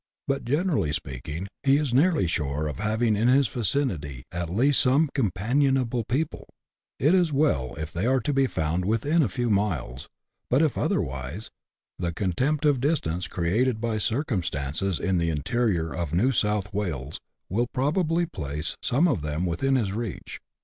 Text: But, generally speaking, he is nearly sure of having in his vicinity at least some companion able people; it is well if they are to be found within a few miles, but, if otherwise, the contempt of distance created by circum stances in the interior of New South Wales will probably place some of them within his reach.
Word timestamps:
But, 0.27 0.45
generally 0.45 0.91
speaking, 0.93 1.47
he 1.61 1.77
is 1.77 1.93
nearly 1.93 2.25
sure 2.25 2.65
of 2.67 2.79
having 2.79 3.15
in 3.15 3.27
his 3.27 3.47
vicinity 3.47 4.23
at 4.31 4.49
least 4.49 4.79
some 4.79 5.11
companion 5.13 5.77
able 5.77 6.03
people; 6.03 6.47
it 6.97 7.13
is 7.13 7.31
well 7.31 7.75
if 7.75 7.93
they 7.93 8.07
are 8.07 8.19
to 8.21 8.33
be 8.33 8.47
found 8.47 8.83
within 8.83 9.21
a 9.21 9.29
few 9.29 9.47
miles, 9.51 10.09
but, 10.49 10.63
if 10.63 10.75
otherwise, 10.75 11.51
the 11.99 12.11
contempt 12.11 12.65
of 12.65 12.81
distance 12.81 13.27
created 13.27 13.79
by 13.79 13.99
circum 13.99 14.41
stances 14.41 14.99
in 14.99 15.19
the 15.19 15.29
interior 15.29 15.93
of 15.93 16.15
New 16.15 16.31
South 16.31 16.73
Wales 16.73 17.19
will 17.47 17.67
probably 17.71 18.25
place 18.25 18.75
some 18.81 19.07
of 19.07 19.21
them 19.21 19.45
within 19.45 19.75
his 19.75 19.93
reach. 19.93 20.41